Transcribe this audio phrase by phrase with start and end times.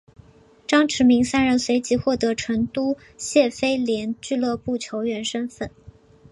[0.65, 5.69] 张池明三人随即获得成都谢菲联俱乐部球员身份。